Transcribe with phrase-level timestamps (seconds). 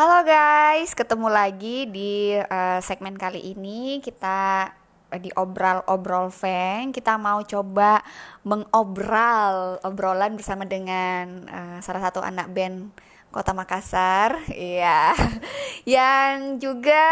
[0.00, 4.00] Halo guys, ketemu lagi di uh, segmen kali ini.
[4.00, 4.72] Kita
[5.12, 6.88] uh, di obral obrol Feng.
[6.88, 8.00] Kita mau coba
[8.40, 12.88] mengobral obrolan bersama dengan uh, salah satu anak band
[13.28, 15.12] Kota Makassar, iya,
[15.84, 17.04] yang juga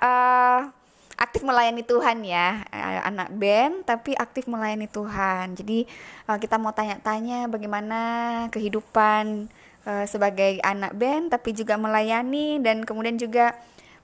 [0.00, 0.72] uh,
[1.20, 2.64] aktif melayani Tuhan ya
[3.04, 5.60] anak band tapi aktif melayani Tuhan.
[5.60, 5.84] Jadi
[6.24, 8.00] kita mau tanya-tanya bagaimana
[8.48, 9.52] kehidupan
[9.86, 13.56] uh, sebagai anak band tapi juga melayani dan kemudian juga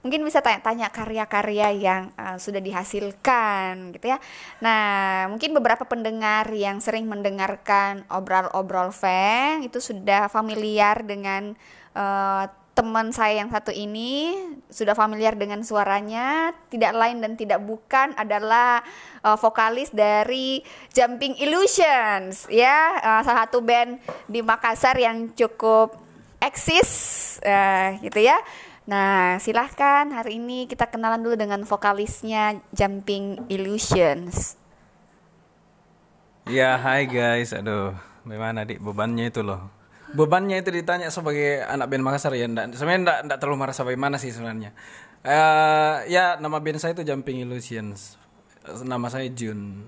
[0.05, 4.21] mungkin bisa tanya-tanya karya-karya yang uh, sudah dihasilkan gitu ya.
[4.63, 11.57] Nah, mungkin beberapa pendengar yang sering mendengarkan obrol-obrol Feng itu sudah familiar dengan
[11.97, 12.45] uh,
[12.77, 14.37] teman saya yang satu ini
[14.69, 18.85] sudah familiar dengan suaranya, tidak lain dan tidak bukan adalah
[19.25, 20.61] uh, vokalis dari
[20.93, 23.97] Jumping Illusions, ya, uh, salah satu band
[24.29, 25.97] di Makassar yang cukup
[26.37, 28.37] eksis, uh, gitu ya.
[28.85, 34.53] Nah, silahkan hari ini kita kenalan dulu dengan vokalisnya Jumping Illusions.
[36.45, 37.57] Ya, hai guys.
[37.57, 39.76] Aduh, bagaimana dik bebannya itu loh
[40.13, 44.15] bebannya itu ditanya sebagai anak band Makassar ya enggak, sebenarnya enggak, enggak terlalu merasa bagaimana
[44.21, 44.71] sih sebenarnya.
[45.27, 48.15] Uh, ya nama band saya itu Jumping Illusions.
[48.67, 49.83] Nama saya Jun.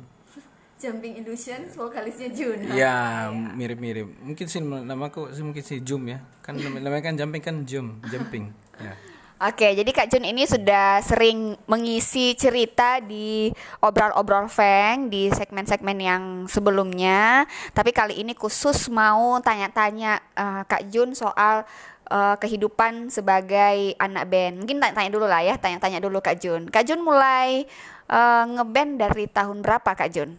[0.80, 2.60] Jumping Illusions vokalisnya Jun.
[2.76, 3.28] Ya
[3.60, 4.08] mirip-mirip.
[4.24, 6.24] Mungkin sih namaku sih mungkin sih Jum ya.
[6.44, 8.52] Kan namanya kan Jumping kan Jum Jumping.
[8.80, 8.96] Ya
[9.40, 13.48] Oke, jadi Kak Jun ini sudah sering mengisi cerita di
[13.80, 17.48] obrol-obrol Feng di segmen-segmen yang sebelumnya.
[17.72, 21.64] Tapi kali ini khusus mau tanya-tanya uh, Kak Jun soal
[22.12, 24.60] uh, kehidupan sebagai anak band.
[24.60, 26.68] Mungkin tanya-tanya dulu lah ya, tanya-tanya dulu Kak Jun.
[26.68, 27.64] Kak Jun mulai
[28.12, 30.36] uh, ngeband dari tahun berapa Kak Jun?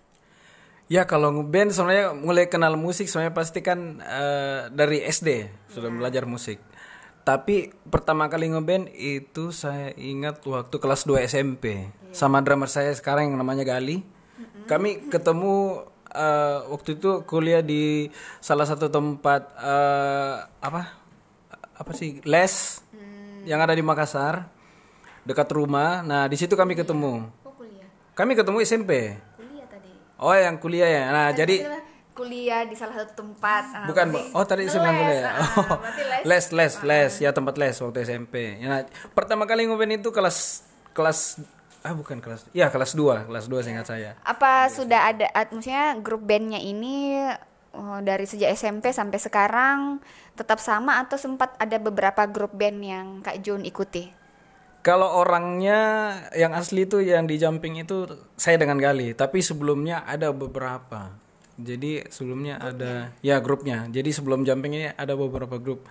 [0.92, 5.96] Ya kalau ngeband sebenarnya mulai kenal musik sebenarnya pasti kan uh, dari SD sudah ya.
[5.96, 6.60] belajar musik
[7.30, 11.86] tapi pertama kali ngeband itu saya ingat waktu kelas 2 SMP yeah.
[12.10, 14.02] sama drummer saya sekarang yang namanya Gali.
[14.02, 14.66] Mm-hmm.
[14.66, 18.10] Kami ketemu uh, waktu itu kuliah di
[18.42, 20.90] salah satu tempat uh, apa
[21.78, 23.46] apa sih les mm.
[23.46, 24.50] yang ada di Makassar
[25.22, 26.02] dekat rumah.
[26.02, 27.30] Nah di situ kami ketemu.
[27.46, 27.86] Oh, kuliah.
[28.18, 29.14] Kami ketemu SMP.
[29.38, 29.94] Kuliah tadi.
[30.18, 31.04] Oh yang kuliah ya.
[31.14, 31.62] Nah jadi
[32.20, 33.64] kuliah di salah satu tempat.
[33.72, 35.32] Uh, Bukan, berarti, oh tadi saya bilang kuliah.
[35.32, 35.78] Uh, oh,
[36.28, 38.60] les, les, les, les, ya tempat les waktu SMP.
[38.60, 38.80] Ya, nah,
[39.16, 41.40] pertama kali ngobrol itu kelas kelas
[41.80, 44.12] ah bukan kelas ya kelas 2 kelas 2 seingat saya.
[44.20, 47.24] Apa sudah ada maksudnya grup bandnya ini
[47.72, 49.78] oh, dari sejak SMP sampai sekarang
[50.36, 54.12] tetap sama atau sempat ada beberapa grup band yang Kak Jun ikuti?
[54.80, 55.80] Kalau orangnya
[56.32, 58.08] yang asli itu yang di jumping itu
[58.40, 59.12] saya dengan Gali.
[59.12, 61.12] Tapi sebelumnya ada beberapa
[61.62, 62.76] jadi sebelumnya grupnya.
[62.76, 63.78] ada ya grupnya.
[63.88, 65.86] Jadi sebelum jumping ini ada beberapa grup.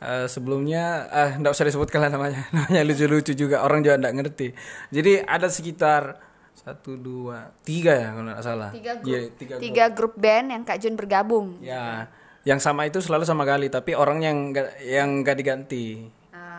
[0.00, 2.48] Uh, sebelumnya ah uh, usah disebutkan lah namanya.
[2.56, 4.48] Namanya lucu-lucu juga orang juga enggak ngerti.
[4.88, 6.16] Jadi ada sekitar
[6.56, 8.70] satu dua tiga ya kalau nggak salah.
[8.72, 9.12] Tiga grup.
[9.12, 9.62] Ya, tiga, grup.
[9.64, 11.60] tiga grup band yang Kak Jun bergabung.
[11.60, 12.08] Ya,
[12.48, 14.38] yang sama itu selalu sama kali, tapi orang yang
[14.80, 16.08] yang gak diganti.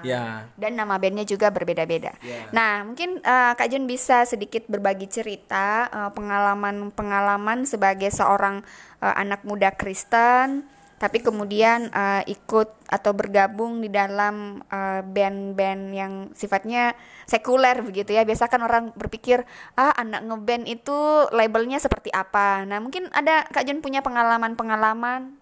[0.04, 0.50] Ya.
[0.58, 2.14] Dan nama bandnya juga berbeda-beda.
[2.22, 2.50] Ya.
[2.54, 8.64] Nah, mungkin uh, Kak Jun bisa sedikit berbagi cerita pengalaman pengalaman-pengalaman sebagai seorang
[9.04, 10.64] uh, anak muda Kristen,
[11.02, 16.94] tapi kemudian uh, ikut atau bergabung di dalam uh, band-band yang sifatnya
[17.26, 18.24] sekuler begitu ya.
[18.24, 19.44] Biasa kan orang berpikir,
[19.76, 20.98] ah anak ngeband itu
[21.36, 22.64] labelnya seperti apa.
[22.66, 25.36] Nah, mungkin ada Kak Jun punya pengalaman-pengalaman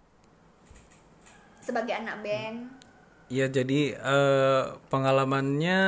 [1.61, 2.57] sebagai anak band.
[3.29, 5.79] Iya jadi uh, pengalamannya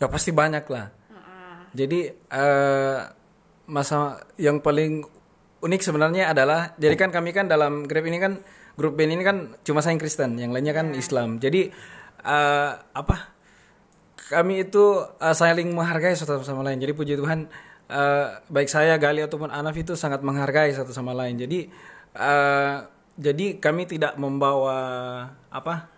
[0.00, 0.88] ya pasti banyak lah.
[1.12, 1.56] Uh-uh.
[1.76, 2.00] Jadi
[2.32, 2.98] uh,
[3.68, 5.04] masa yang paling
[5.60, 8.40] unik sebenarnya adalah jadi kan kami kan dalam grup ini kan
[8.76, 11.00] grup band ini kan cuma saya yang Kristen, yang lainnya kan yeah.
[11.00, 11.40] Islam.
[11.40, 11.72] Jadi
[12.22, 13.36] uh, apa?
[14.26, 16.82] Kami itu uh, saling menghargai satu sama lain.
[16.82, 17.48] Jadi puji Tuhan
[17.88, 21.40] uh, baik saya Gali ataupun Anaf itu sangat menghargai satu sama lain.
[21.40, 21.72] Jadi
[22.20, 22.84] uh,
[23.16, 24.76] jadi kami tidak membawa
[25.48, 25.95] apa?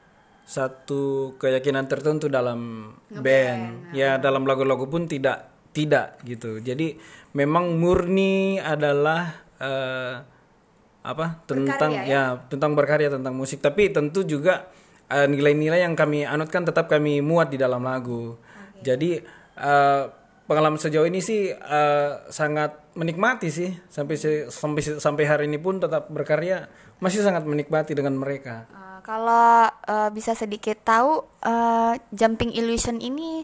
[0.48, 3.62] Satu keyakinan tertentu dalam Nge band.
[3.92, 6.64] Ya, dalam lagu-lagu pun tidak tidak gitu.
[6.64, 6.96] Jadi
[7.36, 10.24] memang murni adalah uh,
[11.04, 11.44] apa?
[11.44, 12.32] tentang berkarya, ya?
[12.32, 14.72] ya tentang berkarya tentang musik, tapi tentu juga
[15.08, 18.36] nilai nilai-nilai yang kami anutkan tetap kami muat di dalam lagu.
[18.36, 18.92] Okay.
[18.92, 19.10] Jadi
[19.60, 20.17] uh,
[20.48, 24.16] pengalaman sejauh ini sih uh, sangat menikmati sih sampai
[24.48, 26.66] sampai sampai hari ini pun tetap berkarya
[26.98, 28.64] masih sangat menikmati dengan mereka.
[28.72, 33.40] Uh kalau uh, bisa sedikit tahu uh, Jumping Illusion ini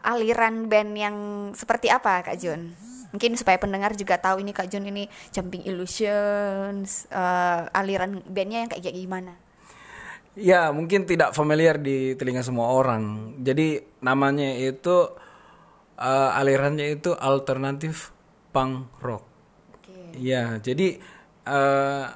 [0.00, 1.16] aliran band yang
[1.52, 2.72] seperti apa Kak Jun?
[3.12, 8.70] Mungkin supaya pendengar juga tahu ini Kak Jun ini Jumping Illusions, uh, aliran bandnya yang
[8.72, 9.36] kayak gimana?
[10.32, 13.36] Ya, mungkin tidak familiar di telinga semua orang.
[13.44, 15.12] Jadi namanya itu
[16.02, 18.10] uh, alirannya itu alternatif
[18.50, 19.22] punk rock.
[19.78, 20.18] Oke.
[20.18, 20.98] Ya, jadi
[21.46, 22.10] uh,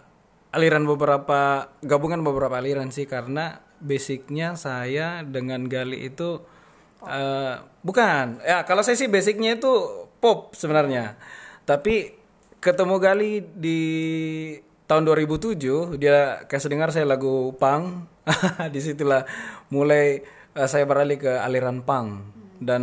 [0.50, 6.42] aliran beberapa gabungan beberapa aliran sih karena basicnya saya dengan Gali itu
[7.06, 7.54] uh,
[7.86, 8.42] bukan.
[8.42, 9.72] Ya, kalau saya sih basicnya itu
[10.18, 11.14] pop sebenarnya.
[11.62, 12.18] Tapi
[12.58, 13.80] ketemu Gali di
[14.86, 18.06] tahun 2007 dia kasih dengar saya lagu punk
[18.74, 19.26] di situlah
[19.70, 20.22] mulai
[20.54, 22.22] uh, saya beralih ke aliran punk
[22.62, 22.82] dan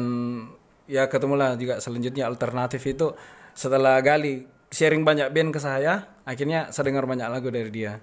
[0.94, 3.18] ya ketemulah juga selanjutnya alternatif itu
[3.57, 7.98] setelah gali sharing banyak band ke saya akhirnya saya dengar banyak lagu dari dia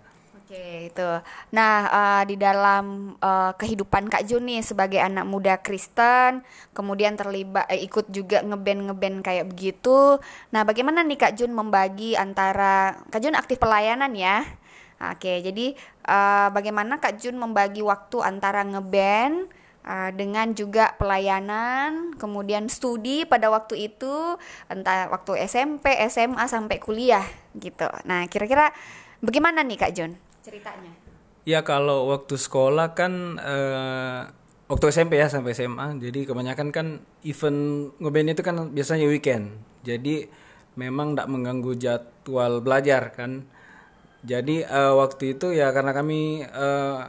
[0.51, 1.11] Oke, itu.
[1.55, 6.43] Nah, uh, di dalam uh, kehidupan Kak Jun nih sebagai anak muda Kristen,
[6.75, 10.19] kemudian terlibat eh, ikut juga ngeband ngeband kayak begitu.
[10.51, 14.43] Nah, bagaimana nih Kak Jun membagi antara Kak Jun aktif pelayanan ya?
[14.99, 15.79] Oke, jadi
[16.11, 19.47] uh, bagaimana Kak Jun membagi waktu antara ngeband
[20.15, 24.37] dengan juga pelayanan, kemudian studi pada waktu itu,
[24.69, 27.25] entah waktu SMP, SMA sampai kuliah
[27.57, 27.89] gitu.
[28.05, 28.71] Nah, kira-kira
[29.25, 30.13] bagaimana nih Kak Jun?
[30.51, 30.93] ceritanya?
[31.49, 34.29] Ya kalau waktu sekolah kan uh,
[34.69, 36.87] waktu SMP ya sampai SMA, jadi kebanyakan kan
[37.25, 39.57] event ngeband itu kan biasanya weekend.
[39.85, 40.29] Jadi
[40.77, 43.49] memang tidak mengganggu jadwal belajar kan.
[44.21, 47.09] Jadi uh, waktu itu ya karena kami uh,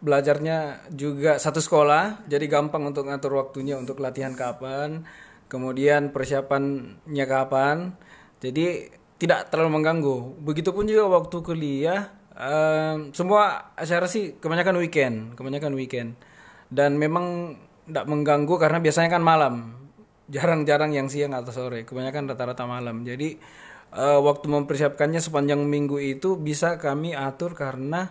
[0.00, 5.04] belajarnya juga satu sekolah, jadi gampang untuk ngatur waktunya untuk latihan kapan,
[5.46, 7.94] kemudian persiapannya kapan.
[8.40, 8.88] Jadi
[9.20, 10.40] tidak terlalu mengganggu.
[10.40, 16.16] Begitupun juga waktu kuliah Um, semua acara sih kebanyakan weekend, kebanyakan weekend.
[16.72, 17.52] Dan memang
[17.84, 19.76] tidak mengganggu karena biasanya kan malam.
[20.30, 23.04] Jarang-jarang yang siang atau sore, kebanyakan rata-rata malam.
[23.04, 23.36] Jadi
[23.92, 28.08] uh, waktu mempersiapkannya sepanjang minggu itu bisa kami atur karena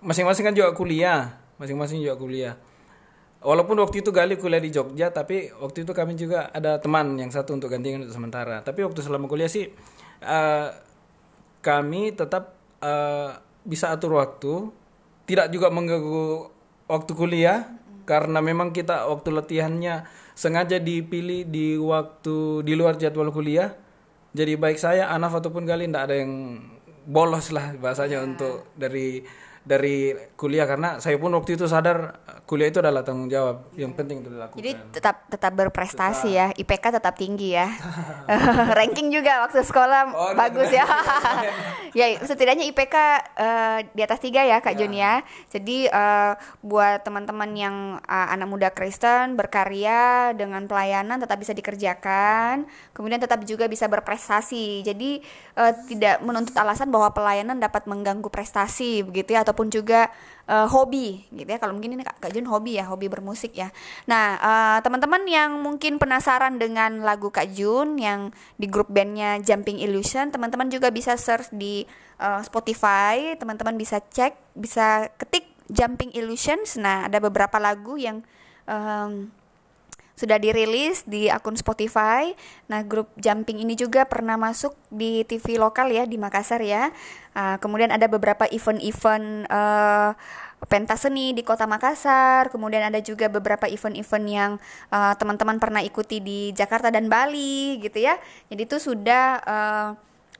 [0.00, 2.54] masing-masing uh, kan juga kuliah, masing-masing juga kuliah.
[3.44, 7.28] Walaupun waktu itu Gali kuliah di Jogja, tapi waktu itu kami juga ada teman yang
[7.28, 8.64] satu untuk gantian untuk sementara.
[8.64, 9.68] Tapi waktu selama kuliah sih
[10.24, 10.68] uh,
[11.60, 14.72] kami tetap uh, bisa atur waktu,
[15.28, 16.48] tidak juga mengganggu
[16.88, 17.68] waktu kuliah
[18.06, 20.06] karena memang kita waktu latihannya
[20.38, 23.74] sengaja dipilih di waktu di luar jadwal kuliah.
[24.36, 26.32] Jadi baik saya, Anaf ataupun Galin tidak ada yang
[27.06, 28.26] bolos lah bahasanya yeah.
[28.26, 29.22] untuk dari
[29.66, 34.22] dari kuliah karena saya pun waktu itu sadar kuliah itu adalah tanggung jawab yang penting
[34.22, 34.62] untuk dilakukan.
[34.62, 36.54] Jadi tetap tetap berprestasi tetap.
[36.54, 37.66] ya, IPK tetap tinggi ya.
[38.78, 40.86] Ranking juga waktu sekolah oh, bagus ya.
[41.98, 44.86] ya setidaknya IPK uh, eh, di atas tiga ya Kak ya.
[44.86, 45.14] Jun ya.
[45.50, 47.76] Jadi uh, buat teman-teman yang
[48.06, 54.86] uh, anak muda Kristen berkarya dengan pelayanan tetap bisa dikerjakan, kemudian tetap juga bisa berprestasi.
[54.86, 55.18] Jadi
[55.58, 60.12] uh, tidak menuntut alasan bahwa pelayanan dapat mengganggu prestasi begitu ya atau ataupun juga
[60.44, 61.56] uh, hobi gitu ya.
[61.56, 63.72] Kalau mungkin ini Kak, Kak Jun hobi ya, hobi bermusik ya.
[64.04, 69.80] Nah, uh, teman-teman yang mungkin penasaran dengan lagu Kak Jun yang di grup bandnya Jumping
[69.80, 71.88] Illusion, teman-teman juga bisa search di
[72.20, 76.76] uh, Spotify, teman-teman bisa cek, bisa ketik Jumping Illusions.
[76.76, 78.20] Nah, ada beberapa lagu yang
[78.68, 79.32] um,
[80.16, 82.32] sudah dirilis di akun Spotify.
[82.72, 86.88] Nah, grup Jumping ini juga pernah masuk di TV lokal ya di Makassar ya.
[87.36, 90.16] Uh, kemudian ada beberapa event-event uh,
[90.72, 92.48] pentas seni di Kota Makassar.
[92.48, 94.52] Kemudian ada juga beberapa event-event yang
[94.88, 98.16] uh, teman-teman pernah ikuti di Jakarta dan Bali gitu ya.
[98.48, 99.88] Jadi itu sudah uh,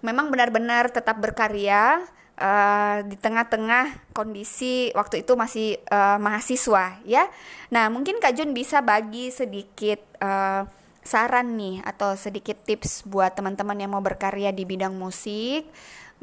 [0.00, 2.00] memang benar-benar tetap berkarya
[2.40, 7.28] uh, di tengah-tengah kondisi waktu itu masih uh, mahasiswa ya.
[7.72, 10.68] Nah mungkin Kak Jun bisa bagi sedikit uh,
[11.06, 15.70] saran nih atau sedikit tips buat teman-teman yang mau berkarya di bidang musik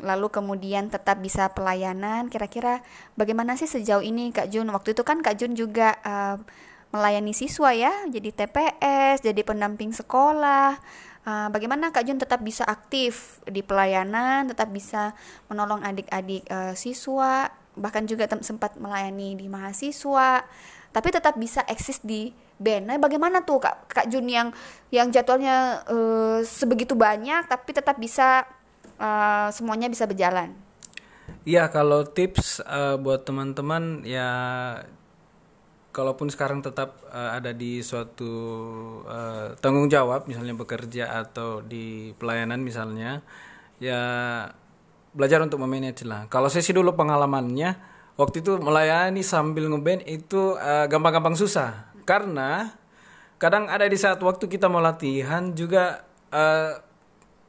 [0.01, 2.25] lalu kemudian tetap bisa pelayanan.
[2.25, 2.81] Kira-kira
[3.13, 4.73] bagaimana sih sejauh ini Kak Jun?
[4.73, 6.41] Waktu itu kan Kak Jun juga uh,
[6.89, 7.93] melayani siswa ya.
[8.09, 10.77] Jadi TPS jadi pendamping sekolah
[11.27, 15.15] uh, bagaimana Kak Jun tetap bisa aktif di pelayanan, tetap bisa
[15.51, 20.45] menolong adik-adik uh, siswa, bahkan juga sempat melayani di mahasiswa,
[20.93, 22.93] tapi tetap bisa eksis di band.
[22.93, 24.53] Nah, bagaimana tuh Kak Kak Jun yang
[24.93, 28.45] yang jadwalnya uh, sebegitu banyak tapi tetap bisa
[29.01, 30.53] uh, semuanya bisa berjalan?
[31.43, 34.29] Iya, kalau tips uh, buat teman-teman ya
[35.93, 38.33] kalaupun sekarang tetap uh, ada di suatu
[39.05, 43.21] uh, tanggung jawab misalnya bekerja atau di pelayanan misalnya
[43.77, 44.01] ya
[45.13, 46.25] belajar untuk memanage lah.
[46.27, 47.77] Kalau saya sih dulu pengalamannya
[48.17, 51.93] waktu itu melayani sambil ngeband itu gampang gampang-gampang susah.
[52.03, 52.73] Karena
[53.37, 56.01] kadang ada di saat waktu kita mau latihan juga
[56.33, 56.81] uh,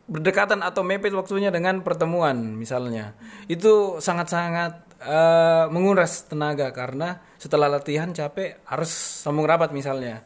[0.04, 3.16] berdekatan atau mepet waktunya dengan pertemuan misalnya.
[3.48, 10.25] Itu sangat-sangat uh, menguras tenaga karena setelah latihan capek harus sambung rapat misalnya.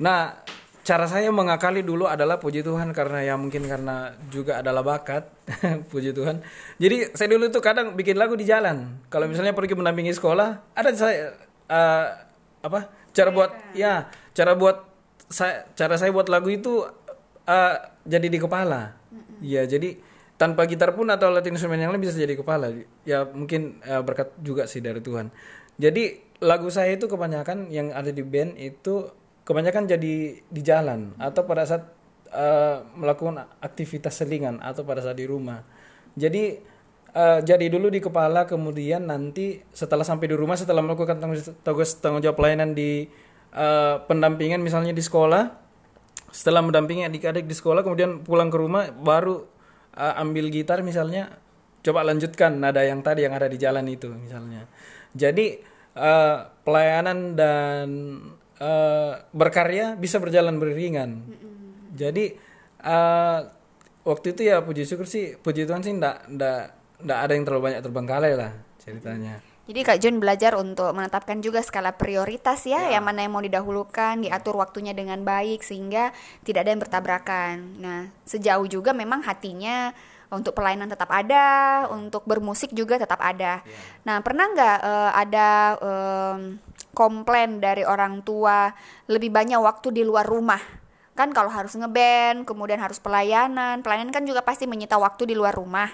[0.00, 0.40] Nah,
[0.82, 5.30] cara saya mengakali dulu adalah puji Tuhan karena ya mungkin karena juga adalah bakat
[5.92, 6.42] puji Tuhan.
[6.80, 9.04] Jadi saya dulu tuh kadang bikin lagu di jalan.
[9.06, 11.38] Kalau misalnya pergi mendampingi sekolah, ada saya
[11.70, 12.06] uh,
[12.66, 12.90] apa?
[13.14, 14.82] Cara buat ya, cara buat
[15.30, 16.82] saya cara saya buat lagu itu
[17.46, 18.98] uh, jadi di kepala.
[19.42, 20.11] Iya, jadi
[20.42, 22.74] tanpa gitar pun atau alat instrumen yang lain bisa jadi kepala.
[23.06, 25.30] Ya mungkin uh, berkat juga sih dari Tuhan.
[25.78, 29.06] Jadi lagu saya itu kebanyakan yang ada di band itu
[29.46, 31.86] kebanyakan jadi di jalan atau pada saat
[32.34, 35.62] uh, melakukan aktivitas selingan atau pada saat di rumah.
[36.18, 36.58] Jadi
[37.14, 41.22] uh, jadi dulu di kepala kemudian nanti setelah sampai di rumah setelah melakukan
[41.62, 43.06] tugas tanggung jawab pelayanan di
[43.54, 45.54] uh, pendampingan misalnya di sekolah
[46.34, 49.52] setelah mendampingi adik-adik di sekolah kemudian pulang ke rumah baru
[49.96, 51.38] uh, ambil gitar misalnya
[51.82, 54.70] coba lanjutkan nada yang tadi yang ada di jalan itu misalnya.
[55.12, 55.58] Jadi
[55.98, 57.88] uh, pelayanan dan
[58.62, 61.10] uh, berkarya bisa berjalan beriringan.
[61.26, 61.60] Mm-hmm.
[61.92, 62.24] Jadi
[62.86, 63.38] uh,
[64.06, 66.60] waktu itu ya puji syukur sih puji Tuhan sih ndak ndak
[67.02, 69.51] ndak ada yang terlalu banyak terbengkalai lah ceritanya.
[69.72, 73.40] Jadi Kak Jun belajar untuk menetapkan juga skala prioritas ya, ya, yang mana yang mau
[73.40, 76.12] didahulukan, diatur waktunya dengan baik sehingga
[76.44, 77.80] tidak ada yang bertabrakan.
[77.80, 79.96] Nah, sejauh juga memang hatinya
[80.28, 83.64] untuk pelayanan tetap ada, untuk bermusik juga tetap ada.
[83.64, 84.04] Yeah.
[84.04, 85.48] Nah, pernah nggak uh, ada
[85.80, 86.60] um,
[86.92, 88.76] komplain dari orang tua
[89.08, 90.60] lebih banyak waktu di luar rumah?
[91.16, 95.56] Kan kalau harus ngeband, kemudian harus pelayanan, pelayanan kan juga pasti menyita waktu di luar
[95.56, 95.88] rumah.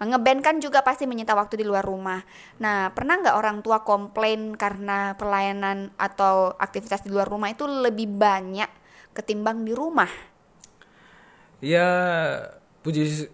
[0.00, 2.24] Ngeband kan juga pasti menyita waktu di luar rumah.
[2.56, 8.08] Nah, pernah nggak orang tua komplain karena pelayanan atau aktivitas di luar rumah itu lebih
[8.08, 8.68] banyak
[9.12, 10.08] ketimbang di rumah?
[11.60, 11.84] Ya,
[12.80, 13.28] puji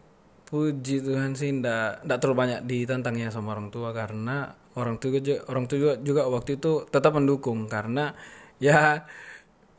[0.46, 5.18] puji Tuhan sih ndak ndak terlalu banyak ditantang ya sama orang tua karena orang tua
[5.18, 8.14] juga orang tua juga, juga waktu itu tetap mendukung karena
[8.62, 9.02] ya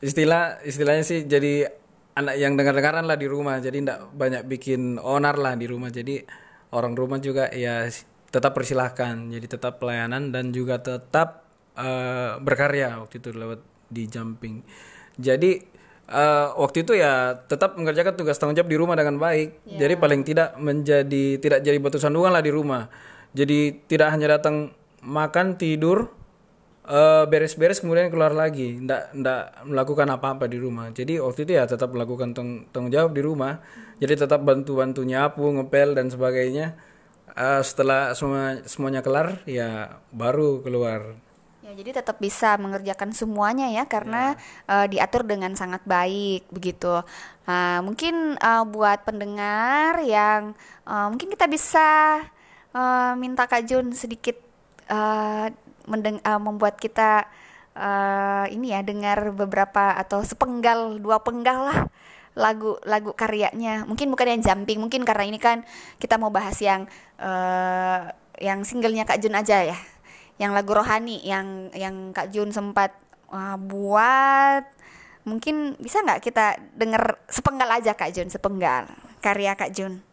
[0.03, 1.71] istilah istilahnya sih jadi
[2.19, 6.25] anak yang dengar-dengaran lah di rumah jadi ndak banyak bikin onar lah di rumah jadi
[6.71, 7.87] orang rumah juga ya
[8.27, 11.47] tetap persilahkan jadi tetap pelayanan dan juga tetap
[11.79, 14.65] uh, berkarya waktu itu lewat di jumping
[15.17, 15.63] jadi
[16.11, 19.65] uh, waktu itu ya tetap mengerjakan tugas tanggung jawab di rumah dengan baik.
[19.67, 19.87] Yeah.
[19.87, 22.87] Jadi paling tidak menjadi tidak jadi batu sandungan lah di rumah.
[23.35, 24.71] Jadi tidak hanya datang
[25.03, 26.09] makan tidur
[26.87, 30.87] beres eh, beres-beres kemudian keluar lagi, ndak ndak melakukan apa-apa di rumah.
[30.95, 33.59] Jadi waktu itu ya tetap melakukan tang tanggung jawab di rumah.
[33.99, 36.79] Jadi tetap bantu-bantu nyapu, ngepel dan sebagainya.
[37.37, 41.21] Uh, setelah semua semuanya kelar ya baru keluar
[41.67, 44.71] Ya, jadi tetap bisa mengerjakan semuanya ya karena ya.
[44.71, 47.03] uh, diatur dengan sangat baik begitu.
[47.43, 50.55] Uh, mungkin uh, buat pendengar yang
[50.87, 52.23] uh, mungkin kita bisa
[52.71, 54.39] uh, minta Kak Jun sedikit
[54.87, 55.51] uh,
[55.87, 57.25] mendeng uh, membuat kita
[57.73, 61.79] uh, ini ya dengar beberapa atau sepenggal dua penggal lah
[62.37, 63.87] lagu lagu karyanya.
[63.89, 65.65] Mungkin bukan yang jumping, mungkin karena ini kan
[65.97, 66.85] kita mau bahas yang
[67.17, 69.77] uh, yang singlenya Kak Jun aja ya.
[70.37, 72.93] Yang lagu rohani yang yang Kak Jun sempat
[73.33, 74.69] uh, buat.
[75.25, 78.85] Mungkin bisa nggak kita denger sepenggal aja Kak Jun sepenggal
[79.19, 80.06] karya Kak Jun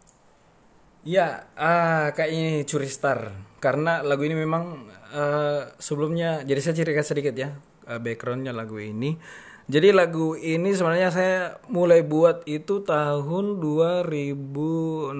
[1.04, 7.04] Ya, uh, kayak ini curi star karena lagu ini memang uh, sebelumnya jadi saya ceritakan
[7.04, 7.52] sedikit ya
[7.88, 9.16] uh, backgroundnya lagu ini.
[9.64, 11.37] Jadi lagu ini sebenarnya saya
[11.73, 15.16] mulai buat itu tahun 2016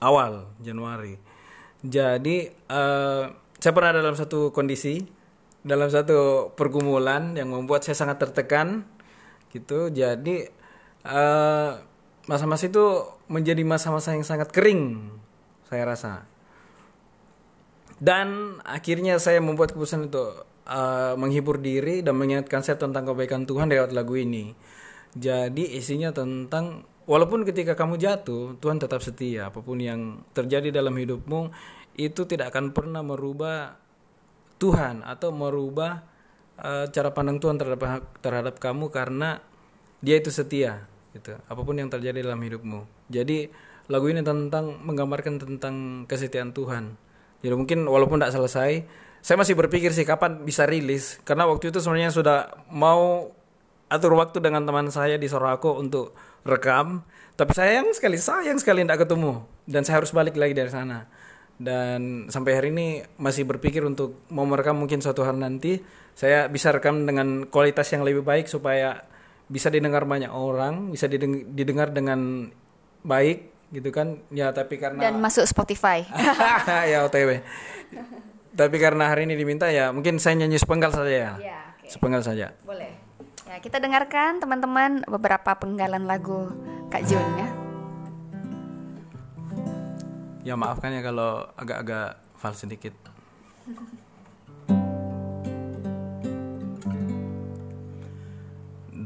[0.00, 1.20] awal Januari.
[1.84, 5.04] Jadi uh, saya pernah dalam satu kondisi
[5.66, 8.86] dalam satu pergumulan yang membuat saya sangat tertekan
[9.50, 10.46] gitu jadi
[11.02, 11.70] eh,
[12.26, 15.14] masa-masa itu menjadi masa-masa yang sangat kering
[15.66, 16.12] saya rasa.
[17.96, 23.72] Dan akhirnya saya membuat keputusan untuk uh, menghibur diri dan mengingatkan saya tentang kebaikan Tuhan
[23.72, 24.52] lewat lagu ini.
[25.16, 29.48] Jadi isinya tentang walaupun ketika kamu jatuh Tuhan tetap setia.
[29.48, 31.48] Apa pun yang terjadi dalam hidupmu
[31.96, 33.80] itu tidak akan pernah merubah
[34.60, 36.04] Tuhan atau merubah
[36.60, 39.40] uh, cara pandang Tuhan terhadap terhadap kamu karena
[40.04, 40.84] dia itu setia
[41.16, 41.40] gitu.
[41.48, 43.08] Apa pun yang terjadi dalam hidupmu.
[43.08, 43.48] Jadi
[43.88, 46.94] lagu ini tentang menggambarkan tentang kesetiaan Tuhan.
[47.40, 48.70] Jadi mungkin walaupun tidak selesai
[49.26, 51.18] saya masih berpikir sih kapan bisa rilis.
[51.26, 53.34] Karena waktu itu sebenarnya sudah mau
[53.90, 56.14] atur waktu dengan teman saya di Sorako untuk
[56.46, 57.02] rekam.
[57.34, 59.42] Tapi sayang sekali sayang sekali tidak ketemu.
[59.66, 61.10] Dan saya harus balik lagi dari sana.
[61.58, 65.82] Dan sampai hari ini masih berpikir untuk mau merekam mungkin suatu hari nanti.
[66.14, 69.10] Saya bisa rekam dengan kualitas yang lebih baik supaya
[69.46, 72.50] bisa didengar banyak orang bisa didengar dengan
[73.00, 76.06] baik gitu kan ya tapi karena Dan masuk Spotify.
[76.90, 77.42] ya OTW
[78.52, 81.86] tapi karena hari ini diminta ya mungkin saya nyanyi sepenggal saja ya Iya, oke.
[81.86, 82.94] sepenggal saja Boleh.
[83.46, 86.50] Ya, kita dengarkan teman-teman beberapa penggalan lagu
[86.90, 87.48] Kak Jun ya.
[90.42, 92.94] ya maafkan ya kalau agak-agak fals sedikit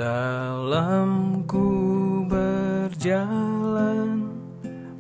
[0.01, 4.25] dalam ku berjalan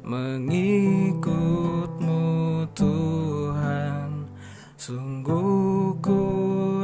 [0.05, 2.21] mengikutmu
[2.77, 4.29] Tuhan.
[4.77, 6.21] Sungguh ku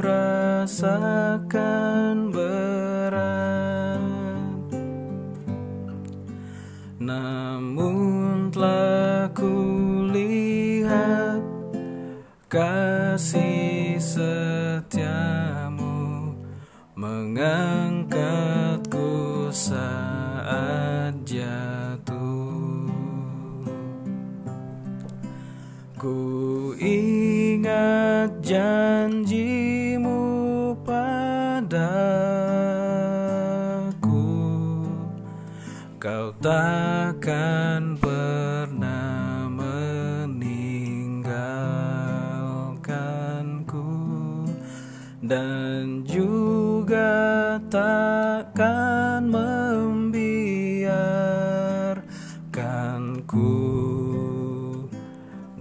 [0.01, 1.53] rasakan
[2.33, 4.01] berat.
[6.97, 11.45] Namun telah kulihat
[12.49, 15.77] kasih setiamu
[16.97, 18.06] mengangkatku
[26.07, 30.15] Ku ingat janjimu
[30.87, 31.83] padaku.
[35.99, 36.86] Kau takkan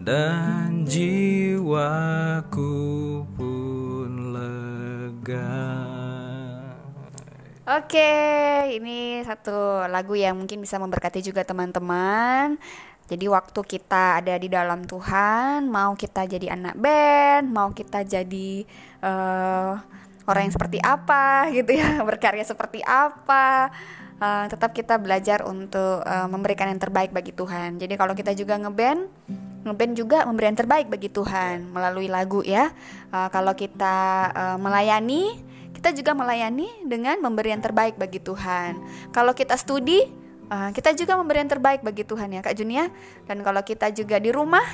[0.05, 2.77] Dan jiwaku
[3.33, 5.65] pun lega
[7.65, 8.13] Oke,
[8.77, 12.61] ini satu lagu yang mungkin bisa memberkati juga teman-teman.
[13.09, 18.61] Jadi waktu kita ada di dalam Tuhan, mau kita jadi anak band, mau kita jadi
[19.01, 19.73] eh,
[20.29, 23.73] orang yang seperti apa gitu ya, berkarya seperti apa,
[24.21, 27.81] eh, tetap kita belajar untuk eh, memberikan yang terbaik bagi Tuhan.
[27.81, 29.09] Jadi kalau kita juga ngeband,
[29.65, 32.69] ngeband juga memberi yang terbaik bagi Tuhan melalui lagu ya.
[33.09, 33.97] Eh, kalau kita
[34.31, 35.55] eh, melayani
[35.85, 38.79] kita juga melayani dengan memberi yang terbaik bagi Tuhan.
[39.13, 40.01] Kalau kita studi,
[40.49, 42.89] uh, kita juga memberi yang terbaik bagi Tuhan ya Kak Junia.
[43.29, 44.65] Dan kalau kita juga di rumah,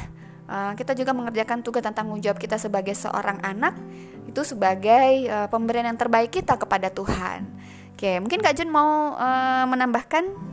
[0.48, 3.76] uh, kita juga mengerjakan tugas dan tanggung jawab kita sebagai seorang anak
[4.24, 7.44] itu sebagai uh, pemberian yang terbaik kita kepada Tuhan.
[7.92, 10.51] Oke, mungkin Kak Jun mau uh, menambahkan?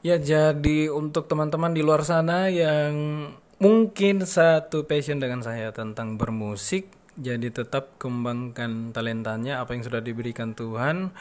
[0.00, 3.28] Ya, jadi untuk teman-teman di luar sana yang
[3.60, 6.88] mungkin satu passion dengan saya tentang bermusik,
[7.20, 11.12] jadi tetap kembangkan talentanya apa yang sudah diberikan Tuhan.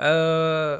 [0.00, 0.74] eh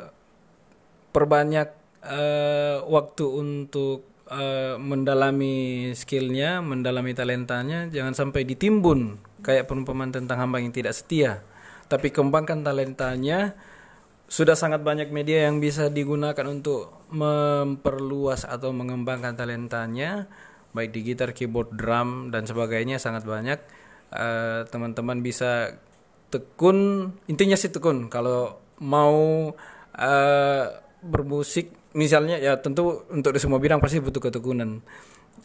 [1.13, 1.69] perbanyak
[2.09, 10.65] eh, waktu untuk eh, mendalami skillnya, mendalami talentanya, jangan sampai ditimbun kayak perumpamaan tentang hamba
[10.65, 11.45] yang tidak setia.
[11.93, 13.53] Tapi kembangkan talentanya,
[14.25, 20.27] sudah sangat banyak media yang bisa digunakan untuk memperluas atau mengembangkan talentanya
[20.75, 23.63] baik di gitar, keyboard, drum dan sebagainya sangat banyak.
[24.11, 25.79] Eh, teman-teman bisa
[26.29, 28.11] tekun intinya sih tekun.
[28.11, 29.49] Kalau mau
[29.95, 30.65] eh,
[31.01, 34.83] bermusik misalnya ya tentu untuk di semua bidang pasti butuh ketekunan.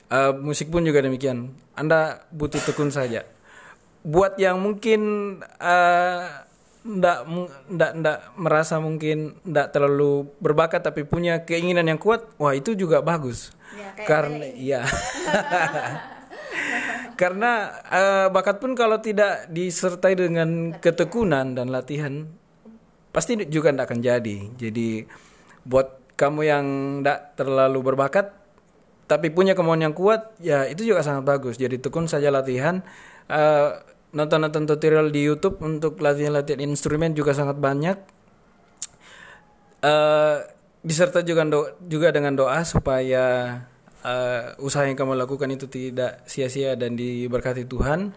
[0.09, 1.53] Eh, musik pun juga demikian.
[1.77, 3.21] Anda butuh tekun saja.
[4.01, 5.01] Buat yang mungkin
[5.61, 6.48] eh,
[6.79, 7.27] ndak
[7.67, 13.03] ndak ndak merasa mungkin ndak terlalu berbakat tapi punya keinginan yang kuat wah itu juga
[13.03, 13.51] bagus.
[13.75, 14.81] Ya, kayak karena iya.
[17.19, 22.31] Karena eh, bakat pun kalau tidak disertai dengan ketekunan dan latihan
[23.11, 24.37] pasti juga tidak akan jadi.
[24.55, 25.03] Jadi
[25.67, 26.65] buat kamu yang
[27.03, 28.31] tidak terlalu berbakat
[29.09, 31.59] tapi punya kemauan yang kuat ya itu juga sangat bagus.
[31.59, 32.79] Jadi tekun saja latihan.
[33.27, 33.69] Eh,
[34.09, 37.97] nonton-nonton tutorial di YouTube untuk latihan-latihan instrumen juga sangat banyak
[39.79, 40.37] eh
[40.79, 43.25] disertai juga do- juga dengan doa supaya
[44.03, 48.15] eh, usaha yang kamu lakukan itu tidak sia-sia dan diberkati Tuhan.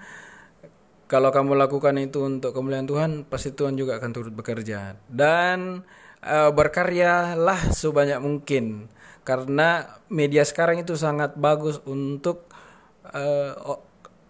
[1.11, 4.97] Kalau kamu lakukan itu untuk kemuliaan Tuhan, pasti Tuhan juga akan turut bekerja.
[5.11, 5.83] Dan
[6.25, 8.87] eh, berkaryalah sebanyak mungkin,
[9.27, 12.49] karena media sekarang itu sangat bagus untuk
[13.67, 13.83] o-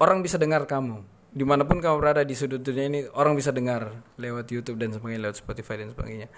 [0.03, 1.05] orang bisa dengar kamu.
[1.33, 3.89] Di mana pun kamu berada di sudut dunia ini, orang bisa dengar
[4.21, 6.29] lewat YouTube dan sebagainya, lewat Spotify dan sebagainya.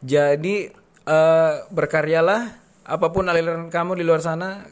[0.00, 0.72] Jadi
[1.04, 2.40] eh, berkaryalah,
[2.88, 4.64] apa pun aliran kamu di luar sana,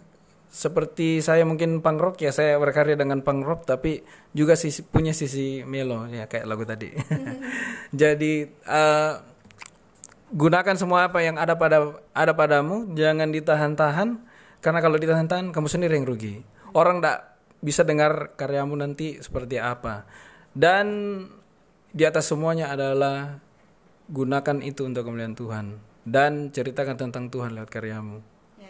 [0.48, 4.00] seperti saya mungkin punk rock ya saya berkarya dengan punk rock tapi
[4.32, 6.96] juga sisi, punya sisi melo ya kayak lagu tadi.
[8.00, 9.12] Jadi eh,
[10.32, 14.08] gunakan semua apa yang ada pada ada padamu, jangan ditahan-tahan
[14.64, 16.40] karena kalau ditahan-tahan kamu sendiri yang rugi.
[16.72, 20.08] Orang tidak bisa dengar karyamu nanti seperti apa.
[20.56, 20.86] Dan
[21.92, 23.40] di atas semuanya adalah
[24.08, 25.66] gunakan itu untuk kemuliaan Tuhan.
[26.06, 28.22] dan ceritakan tentang Tuhan lewat karyamu.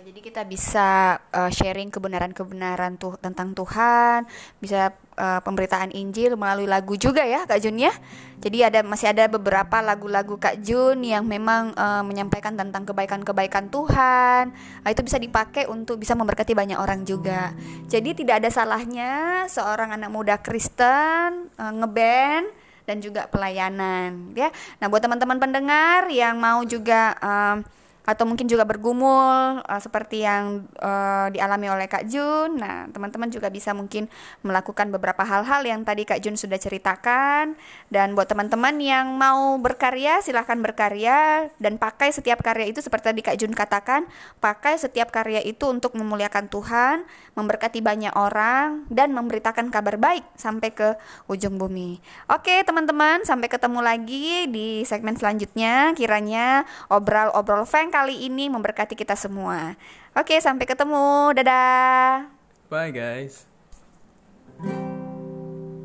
[0.06, 4.22] Jadi kita bisa uh, sharing kebenaran-kebenaran tuh tentang Tuhan,
[4.62, 7.90] bisa uh, pemberitaan Injil melalui lagu juga ya Kak Jun ya.
[8.38, 14.54] Jadi ada masih ada beberapa lagu-lagu Kak Jun yang memang uh, menyampaikan tentang kebaikan-kebaikan Tuhan.
[14.54, 17.50] Nah, itu bisa dipakai untuk bisa memberkati banyak orang juga.
[17.90, 22.46] Jadi tidak ada salahnya seorang anak muda Kristen uh, ngeband
[22.86, 24.54] dan juga pelayanan ya.
[24.78, 27.66] Nah, buat teman-teman pendengar yang mau juga um,
[28.06, 32.62] atau mungkin juga bergumul uh, seperti yang uh, dialami oleh Kak Jun.
[32.62, 34.06] Nah, teman-teman juga bisa mungkin
[34.46, 37.58] melakukan beberapa hal-hal yang tadi Kak Jun sudah ceritakan.
[37.90, 43.20] Dan buat teman-teman yang mau berkarya, silahkan berkarya dan pakai setiap karya itu seperti tadi
[43.26, 44.06] Kak Jun katakan,
[44.38, 47.02] pakai setiap karya itu untuk memuliakan Tuhan,
[47.34, 50.94] memberkati banyak orang dan memberitakan kabar baik sampai ke
[51.26, 51.98] ujung bumi.
[52.30, 55.90] Oke, teman-teman, sampai ketemu lagi di segmen selanjutnya.
[55.98, 59.72] Kiranya obrol-obrol feng kali ini memberkati kita semua.
[60.12, 61.32] Oke, sampai ketemu.
[61.32, 62.28] Dadah.
[62.68, 63.48] Bye guys.